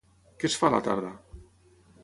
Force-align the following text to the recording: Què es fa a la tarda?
Què 0.43 0.49
es 0.51 0.55
fa 0.61 0.69
a 0.71 0.75
la 0.75 0.81
tarda? 0.89 1.13